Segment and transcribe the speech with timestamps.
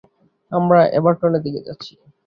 [0.51, 1.93] আমরা এভারটনের দিকে যাচ্ছি।